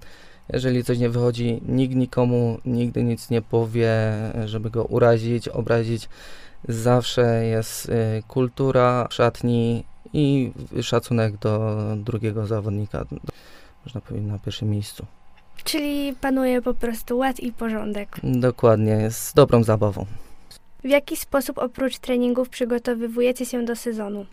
Jeżeli 0.53 0.83
coś 0.83 0.97
nie 0.97 1.09
wychodzi, 1.09 1.61
nikt 1.67 1.95
nikomu 1.95 2.59
nigdy 2.65 3.03
nic 3.03 3.29
nie 3.29 3.41
powie, 3.41 3.91
żeby 4.45 4.69
go 4.69 4.83
urazić, 4.83 5.47
obrazić. 5.47 6.09
Zawsze 6.67 7.45
jest 7.45 7.89
y, 7.89 8.23
kultura 8.27 9.07
w 9.09 9.13
szatni 9.13 9.83
i 10.13 10.51
szacunek 10.81 11.37
do 11.37 11.77
drugiego 11.95 12.47
zawodnika. 12.47 13.05
Można 13.85 14.01
powiedzieć 14.01 14.31
na 14.31 14.39
pierwszym 14.39 14.69
miejscu. 14.69 15.05
Czyli 15.63 16.15
panuje 16.21 16.61
po 16.61 16.73
prostu 16.73 17.17
ład 17.17 17.39
i 17.39 17.51
porządek. 17.51 18.19
Dokładnie, 18.23 19.11
z 19.11 19.33
dobrą 19.33 19.63
zabawą. 19.63 20.05
W 20.83 20.89
jaki 20.89 21.17
sposób 21.17 21.57
oprócz 21.57 21.97
treningów 21.97 22.49
przygotowywujecie 22.49 23.45
się 23.45 23.65
do 23.65 23.75
sezonu? 23.75 24.25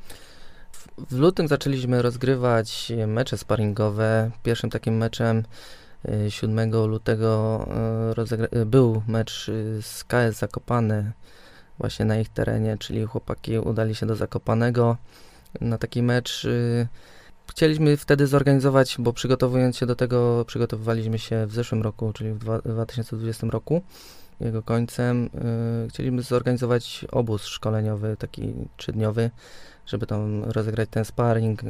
W 1.11 1.19
lutym 1.19 1.49
zaczęliśmy 1.49 2.03
rozgrywać 2.03 2.93
mecze 3.07 3.39
sparingowe. 3.39 4.31
Pierwszym 4.43 4.71
takim 4.71 4.97
meczem 4.97 5.43
y, 6.27 6.31
7 6.31 6.87
lutego 6.87 7.67
y, 8.55 8.59
y, 8.59 8.67
był 8.67 9.03
mecz 9.09 9.49
y, 9.49 9.83
z 9.83 10.05
KS 10.05 10.39
Zakopane 10.39 11.13
właśnie 11.79 12.05
na 12.05 12.19
ich 12.19 12.29
terenie, 12.29 12.77
czyli 12.79 13.05
chłopaki 13.05 13.59
udali 13.59 13.95
się 13.95 14.07
do 14.07 14.17
Zakopanego 14.17 14.97
na 15.61 15.79
taki 15.79 16.03
mecz. 16.03 16.45
y, 16.45 16.89
Chcieliśmy 17.51 17.97
wtedy 17.97 18.27
zorganizować, 18.27 18.97
bo 18.99 19.13
przygotowując 19.13 19.77
się 19.77 19.87
do 19.87 19.97
tego, 19.97 20.45
przygotowywaliśmy 20.47 21.19
się 21.19 21.47
w 21.47 21.53
zeszłym 21.53 21.83
roku, 21.83 22.13
czyli 22.13 22.33
w 22.33 22.39
dwa- 22.39 22.63
2020 22.63 23.47
roku, 23.51 23.83
jego 24.41 24.63
końcem. 24.63 25.31
y, 25.87 25.89
Chcieliśmy 25.89 26.23
zorganizować 26.23 27.05
obóz 27.13 27.45
szkoleniowy, 27.45 28.17
taki 28.19 28.55
trzydniowy, 28.77 29.31
żeby 29.87 30.07
tam 30.07 30.45
rozegrać 30.45 30.89
ten 30.91 31.05
sparring 31.05 31.65
y, 31.65 31.67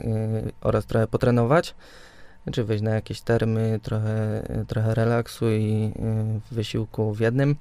oraz 0.61 0.87
trochę 0.87 1.07
potrenować, 1.07 1.75
czy 2.52 2.64
wejść 2.64 2.83
na 2.83 2.90
jakieś 2.90 3.21
termy, 3.21 3.81
trochę, 3.83 4.43
trochę 4.69 4.95
relaksu 4.95 5.50
i 5.50 5.93
wysiłku 6.50 7.14
w 7.14 7.21
jednym. 7.21 7.57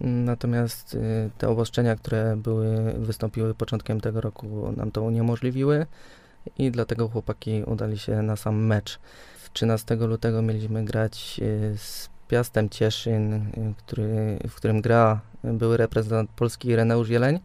Natomiast 0.00 0.94
y, 0.94 1.30
te 1.38 1.48
obostrzenia, 1.48 1.96
które 1.96 2.36
były, 2.36 2.92
wystąpiły 2.92 3.54
początkiem 3.54 4.00
tego 4.00 4.20
roku, 4.20 4.72
nam 4.76 4.90
to 4.90 5.02
uniemożliwiły 5.02 5.86
i 6.58 6.70
dlatego 6.70 7.08
chłopaki 7.08 7.62
udali 7.66 7.98
się 7.98 8.22
na 8.22 8.36
sam 8.36 8.66
mecz. 8.66 8.98
W 9.42 9.52
13 9.52 9.96
lutego 9.96 10.42
mieliśmy 10.42 10.84
grać 10.84 11.40
y, 11.42 11.78
z 11.78 12.08
Piastem 12.28 12.68
Cieszyn, 12.68 13.32
y, 13.32 13.74
który, 13.76 14.38
w 14.48 14.54
którym 14.54 14.80
gra 14.80 15.20
były 15.44 15.76
reprezentant 15.76 16.30
Polski 16.30 16.76
Reneusz 16.76 17.08
Jeleń. 17.08 17.38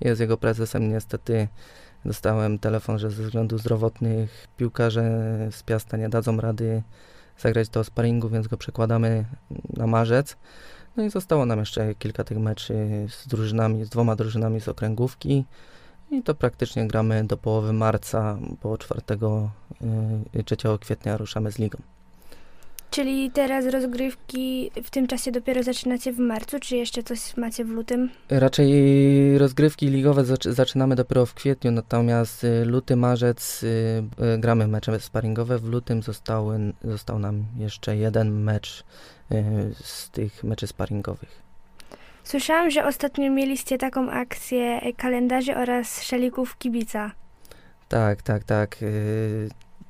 Jest 0.00 0.20
jego 0.20 0.36
prezesem. 0.36 0.92
Niestety 0.92 1.48
dostałem 2.04 2.58
telefon, 2.58 2.98
że 2.98 3.10
ze 3.10 3.22
względów 3.22 3.60
zdrowotnych 3.60 4.48
piłkarze 4.56 5.02
z 5.50 5.62
Piasta 5.62 5.96
nie 5.96 6.08
dadzą 6.08 6.40
rady 6.40 6.82
zagrać 7.38 7.68
do 7.68 7.84
sparingu, 7.84 8.28
więc 8.28 8.48
go 8.48 8.56
przekładamy 8.56 9.24
na 9.76 9.86
marzec. 9.86 10.36
No 10.96 11.04
i 11.04 11.10
zostało 11.10 11.46
nam 11.46 11.58
jeszcze 11.58 11.94
kilka 11.94 12.24
tych 12.24 12.38
meczy 12.38 13.06
z 13.08 13.26
drużynami, 13.26 13.84
z 13.84 13.88
dwoma 13.88 14.16
drużynami 14.16 14.60
z 14.60 14.68
okręgówki. 14.68 15.44
I 16.10 16.22
to 16.22 16.34
praktycznie 16.34 16.88
gramy 16.88 17.24
do 17.24 17.36
połowy 17.36 17.72
marca, 17.72 18.38
bo 18.62 18.78
4, 18.78 19.00
y, 20.34 20.44
3 20.44 20.56
kwietnia 20.80 21.16
ruszamy 21.16 21.52
z 21.52 21.58
ligą. 21.58 21.78
Czyli 22.96 23.30
teraz 23.30 23.66
rozgrywki 23.66 24.70
w 24.84 24.90
tym 24.90 25.06
czasie 25.06 25.32
dopiero 25.32 25.62
zaczynacie 25.62 26.12
w 26.12 26.18
marcu, 26.18 26.60
czy 26.60 26.76
jeszcze 26.76 27.02
coś 27.02 27.36
macie 27.36 27.64
w 27.64 27.68
lutym? 27.68 28.10
Raczej 28.30 28.68
rozgrywki 29.38 29.86
ligowe 29.86 30.24
zaczy- 30.24 30.52
zaczynamy 30.52 30.96
dopiero 30.96 31.26
w 31.26 31.34
kwietniu, 31.34 31.70
natomiast 31.70 32.44
y, 32.44 32.64
luty, 32.64 32.96
marzec 32.96 33.62
y, 33.62 33.66
y, 34.34 34.38
gramy 34.38 34.66
mecze 34.66 35.00
sparingowe. 35.00 35.58
W 35.58 35.64
lutym 35.64 36.02
zostały, 36.02 36.72
został 36.84 37.18
nam 37.18 37.44
jeszcze 37.58 37.96
jeden 37.96 38.42
mecz 38.42 38.84
z 39.80 40.10
tych 40.10 40.44
meczy 40.44 40.66
sparingowych. 40.66 41.42
Słyszałam, 42.24 42.70
że 42.70 42.86
ostatnio 42.86 43.30
mieliście 43.30 43.78
taką 43.78 44.10
akcję 44.10 44.80
kalendarzy 44.96 45.56
oraz 45.56 46.02
szalików 46.02 46.58
kibica. 46.58 47.10
Tak, 47.88 48.22
tak, 48.22 48.44
tak. 48.44 48.76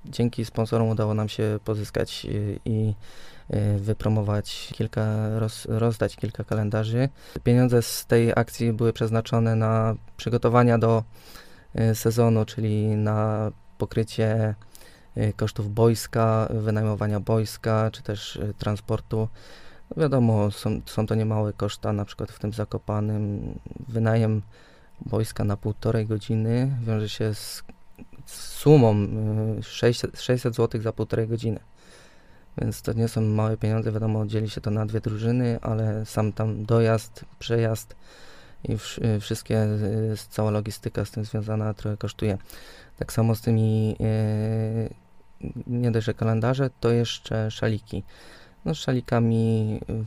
Dzięki 0.08 0.44
sponsorom 0.44 0.88
udało 0.88 1.14
nam 1.14 1.28
się 1.28 1.58
pozyskać 1.64 2.26
i 2.64 2.94
y, 3.54 3.78
wypromować 3.78 4.72
kilka, 4.74 5.38
roz, 5.38 5.66
rozdać 5.70 6.16
kilka 6.16 6.44
kalendarzy. 6.44 7.08
Pieniądze 7.44 7.82
z 7.82 8.06
tej 8.06 8.32
akcji 8.36 8.72
były 8.72 8.92
przeznaczone 8.92 9.56
na 9.56 9.94
przygotowania 10.16 10.78
do 10.78 11.04
y, 11.80 11.94
sezonu, 11.94 12.44
czyli 12.44 12.86
na 12.86 13.50
pokrycie 13.78 14.54
y, 15.16 15.32
kosztów 15.36 15.74
boiska, 15.74 16.48
wynajmowania 16.50 17.20
boiska, 17.20 17.90
czy 17.92 18.02
też 18.02 18.40
transportu. 18.58 19.28
No 19.96 20.02
wiadomo, 20.02 20.50
są, 20.50 20.80
są 20.86 21.06
to 21.06 21.14
niemałe 21.14 21.52
koszta, 21.52 21.92
na 21.92 22.04
przykład 22.04 22.32
w 22.32 22.38
tym 22.38 22.52
Zakopanym 22.52 23.40
wynajem 23.88 24.42
boiska 25.00 25.44
na 25.44 25.56
półtorej 25.56 26.06
godziny 26.06 26.76
wiąże 26.82 27.08
się 27.08 27.34
z 27.34 27.62
sumą 28.26 29.06
y, 29.58 29.62
600, 29.62 30.20
600 30.20 30.54
zł 30.54 30.80
za 30.80 30.92
półtorej 30.92 31.28
godziny. 31.28 31.60
Więc 32.58 32.82
to 32.82 32.92
nie 32.92 33.08
są 33.08 33.20
małe 33.20 33.56
pieniądze, 33.56 33.92
wiadomo, 33.92 34.26
dzieli 34.26 34.50
się 34.50 34.60
to 34.60 34.70
na 34.70 34.86
dwie 34.86 35.00
drużyny, 35.00 35.58
ale 35.62 36.06
sam 36.06 36.32
tam 36.32 36.64
dojazd, 36.64 37.24
przejazd 37.38 37.96
i 38.64 38.72
y, 38.72 39.20
wszystkie, 39.20 39.64
y, 39.64 40.16
cała 40.30 40.50
logistyka 40.50 41.04
z 41.04 41.10
tym 41.10 41.24
związana 41.24 41.74
trochę 41.74 41.96
kosztuje. 41.96 42.38
Tak 42.98 43.12
samo 43.12 43.34
z 43.34 43.40
tymi 43.40 43.96
y, 44.00 44.94
nie 45.66 45.90
dość, 45.90 46.06
że 46.06 46.14
kalendarze, 46.14 46.70
to 46.80 46.90
jeszcze 46.90 47.50
szaliki. 47.50 48.02
No 48.64 48.74
szalikami 48.74 49.80
y, 49.90 50.04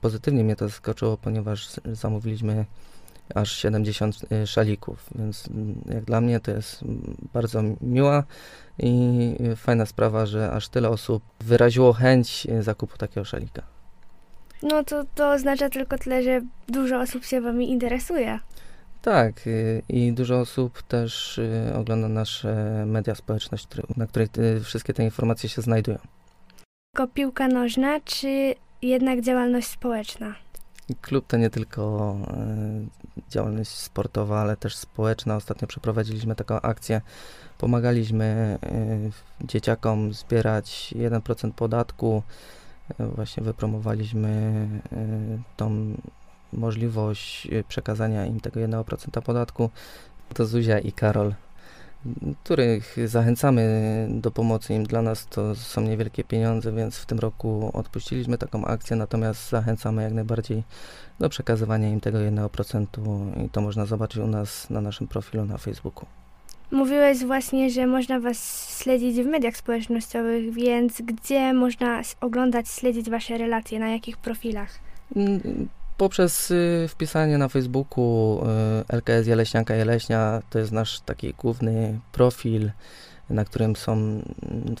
pozytywnie 0.00 0.44
mnie 0.44 0.56
to 0.56 0.68
zaskoczyło, 0.68 1.16
ponieważ 1.16 1.70
zamówiliśmy 1.92 2.64
aż 3.34 3.52
70 3.52 4.16
y, 4.32 4.46
szalików, 4.46 5.10
więc 5.14 5.48
mm, 5.48 5.80
jak 5.94 6.04
dla 6.04 6.20
mnie 6.20 6.40
to 6.40 6.50
jest 6.50 6.82
mm, 6.82 7.16
bardzo 7.32 7.62
miła 7.80 8.24
i 8.78 9.36
fajna 9.56 9.86
sprawa, 9.86 10.26
że 10.26 10.50
aż 10.52 10.68
tyle 10.68 10.88
osób 10.88 11.22
wyraziło 11.40 11.92
chęć 11.92 12.46
y, 12.50 12.62
zakupu 12.62 12.96
takiego 12.96 13.24
szalika. 13.24 13.62
No 14.62 14.84
to, 14.84 15.04
to 15.14 15.30
oznacza 15.30 15.70
tylko 15.70 15.98
tyle, 15.98 16.22
że 16.22 16.40
dużo 16.68 17.00
osób 17.00 17.24
się 17.24 17.40
wami 17.40 17.70
interesuje. 17.70 18.38
Tak, 19.02 19.46
y, 19.46 19.82
i 19.88 20.12
dużo 20.12 20.40
osób 20.40 20.82
też 20.82 21.40
ogląda 21.74 22.08
nasze 22.08 22.84
media 22.86 23.14
społeczność, 23.14 23.66
które- 23.66 23.82
na 23.96 24.06
której 24.06 24.28
y, 24.38 24.60
wszystkie 24.60 24.94
te 24.94 25.04
informacje 25.04 25.48
się 25.48 25.62
znajdują. 25.62 25.98
Tylko 26.94 27.08
piłka 27.12 27.48
nożna, 27.48 28.00
czy 28.04 28.54
jednak 28.82 29.20
działalność 29.20 29.68
społeczna? 29.68 30.34
Klub 30.94 31.26
to 31.26 31.36
nie 31.36 31.50
tylko 31.50 32.16
e, 32.26 33.30
działalność 33.30 33.70
sportowa, 33.70 34.40
ale 34.40 34.56
też 34.56 34.76
społeczna. 34.76 35.36
Ostatnio 35.36 35.68
przeprowadziliśmy 35.68 36.34
taką 36.34 36.60
akcję. 36.60 37.00
Pomagaliśmy 37.58 38.58
e, 38.62 39.46
dzieciakom 39.46 40.12
zbierać 40.12 40.94
1% 40.96 41.52
podatku. 41.52 42.22
E, 42.98 43.06
właśnie 43.06 43.42
wypromowaliśmy 43.42 44.68
tą 45.56 45.94
możliwość 46.52 47.48
przekazania 47.68 48.26
im 48.26 48.40
tego 48.40 48.60
1% 48.60 49.22
podatku. 49.22 49.70
To 50.34 50.46
Zuzia 50.46 50.78
i 50.78 50.92
Karol, 50.92 51.34
których 52.44 52.96
zachęcamy 53.06 54.06
do 54.10 54.30
pomocy 54.30 54.74
im. 54.74 54.84
Dla 54.84 55.02
nas 55.02 55.26
to 55.26 55.54
są 55.54 55.80
niewielkie 55.80 56.24
pieniądze, 56.24 56.72
więc 56.72 56.96
w 56.96 57.06
tym 57.06 57.18
roku 57.18 57.70
odpuściliśmy 57.74 58.38
taką 58.38 58.64
akcję, 58.64 58.96
natomiast 58.96 59.50
zachęcamy 59.50 60.02
jak 60.02 60.12
najbardziej 60.12 60.62
do 61.20 61.28
przekazywania 61.28 61.88
im 61.88 62.00
tego 62.00 62.18
1% 62.18 62.86
i 63.46 63.50
to 63.50 63.60
można 63.60 63.86
zobaczyć 63.86 64.22
u 64.22 64.26
nas 64.26 64.70
na 64.70 64.80
naszym 64.80 65.08
profilu 65.08 65.44
na 65.44 65.58
Facebooku. 65.58 66.06
Mówiłeś 66.70 67.24
właśnie, 67.24 67.70
że 67.70 67.86
można 67.86 68.20
was 68.20 68.68
śledzić 68.82 69.16
w 69.16 69.26
mediach 69.26 69.56
społecznościowych, 69.56 70.54
więc 70.54 71.02
gdzie 71.02 71.52
można 71.52 72.02
oglądać, 72.20 72.68
śledzić 72.68 73.10
wasze 73.10 73.38
relacje, 73.38 73.78
na 73.78 73.88
jakich 73.88 74.16
profilach? 74.16 74.78
Poprzez 75.98 76.50
y, 76.50 76.86
wpisanie 76.88 77.38
na 77.38 77.48
Facebooku 77.48 78.40
y, 78.90 78.96
LKS 78.96 79.26
Jeleśnianka 79.26 79.74
Jeleśnia, 79.74 80.42
to 80.50 80.58
jest 80.58 80.72
nasz 80.72 81.00
taki 81.00 81.34
główny 81.34 82.00
profil, 82.12 82.70
na 83.30 83.44
którym 83.44 83.76
są 83.76 83.92
mm, 83.92 84.22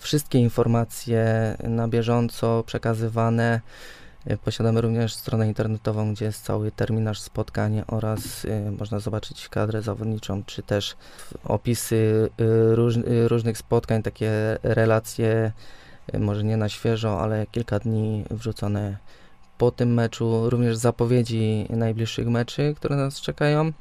wszystkie 0.00 0.38
informacje 0.38 1.56
na 1.62 1.88
bieżąco 1.88 2.64
przekazywane. 2.66 3.60
E, 4.26 4.36
Posiadamy 4.36 4.80
również 4.80 5.14
stronę 5.14 5.48
internetową, 5.48 6.12
gdzie 6.12 6.24
jest 6.24 6.44
cały 6.44 6.70
terminarz 6.72 7.20
spotkań 7.20 7.82
oraz 7.86 8.44
y, 8.44 8.70
można 8.78 8.98
zobaczyć 8.98 9.48
kadrę 9.48 9.82
zawodniczą, 9.82 10.44
czy 10.44 10.62
też 10.62 10.96
opisy 11.44 12.30
y, 12.40 12.74
róż, 12.74 12.96
y, 12.96 13.28
różnych 13.28 13.58
spotkań, 13.58 14.02
takie 14.02 14.30
relacje, 14.62 15.52
y, 16.14 16.18
może 16.18 16.44
nie 16.44 16.56
na 16.56 16.68
świeżo, 16.68 17.20
ale 17.20 17.46
kilka 17.46 17.78
dni 17.78 18.24
wrzucone 18.30 18.96
po 19.58 19.70
tym 19.70 19.94
meczu, 19.94 20.50
również 20.50 20.76
zapowiedzi 20.76 21.66
najbliższych 21.70 22.28
meczy, 22.28 22.74
które 22.76 22.96
nas 22.96 23.20
czekają. 23.20 23.72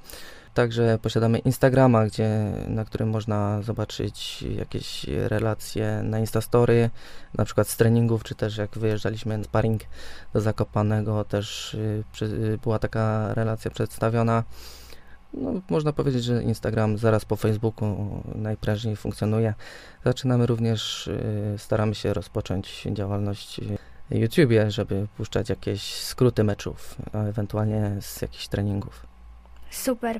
Także 0.57 0.99
posiadamy 1.01 1.39
Instagrama, 1.39 2.05
gdzie, 2.05 2.51
na 2.67 2.85
którym 2.85 3.09
można 3.09 3.61
zobaczyć 3.61 4.41
jakieś 4.41 5.05
relacje 5.07 6.01
na 6.03 6.19
Instastory, 6.19 6.89
na 7.33 7.45
przykład 7.45 7.67
z 7.67 7.77
treningów, 7.77 8.23
czy 8.23 8.35
też 8.35 8.57
jak 8.57 8.77
wyjeżdżaliśmy 8.77 9.43
sparring 9.43 9.81
do 10.33 10.41
Zakopanego, 10.41 11.23
też 11.23 11.73
y, 11.73 12.03
przy, 12.13 12.25
y, 12.25 12.59
była 12.63 12.79
taka 12.79 13.33
relacja 13.33 13.71
przedstawiona. 13.71 14.43
No, 15.33 15.61
można 15.69 15.93
powiedzieć, 15.93 16.23
że 16.23 16.43
Instagram 16.43 16.97
zaraz 16.97 17.25
po 17.25 17.35
Facebooku 17.35 18.23
najprężniej 18.35 18.95
funkcjonuje. 18.95 19.53
Zaczynamy 20.05 20.45
również, 20.45 21.07
y, 21.07 21.55
staramy 21.57 21.95
się 21.95 22.13
rozpocząć 22.13 22.87
działalność 22.91 23.61
YouTubie, 24.11 24.71
żeby 24.71 25.07
puszczać 25.17 25.49
jakieś 25.49 25.81
skróty 25.81 26.43
meczów, 26.43 26.95
a 27.13 27.17
ewentualnie 27.17 27.91
z 27.99 28.21
jakichś 28.21 28.47
treningów. 28.47 29.05
Super. 29.71 30.19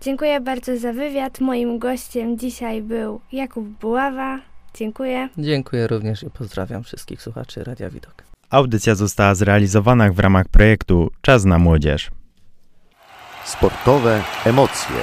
Dziękuję 0.00 0.40
bardzo 0.40 0.78
za 0.78 0.92
wywiad. 0.92 1.40
Moim 1.40 1.78
gościem 1.78 2.38
dzisiaj 2.38 2.82
był 2.82 3.20
Jakub 3.32 3.64
Buława. 3.64 4.40
Dziękuję. 4.74 5.28
Dziękuję 5.38 5.86
również 5.86 6.22
i 6.22 6.30
pozdrawiam 6.30 6.84
wszystkich 6.84 7.22
słuchaczy 7.22 7.64
Radia 7.64 7.90
Widok. 7.90 8.14
Audycja 8.50 8.94
została 8.94 9.34
zrealizowana 9.34 10.12
w 10.12 10.18
ramach 10.18 10.48
projektu 10.48 11.10
Czas 11.20 11.44
na 11.44 11.58
Młodzież. 11.58 12.10
Sportowe 13.44 14.22
emocje. 14.44 14.96